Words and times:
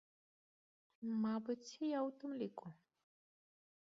Мабыць, 1.25 1.67
і 1.83 1.85
я 1.97 1.99
ў 2.05 2.09
тым 2.23 2.31
ліку. 2.39 2.67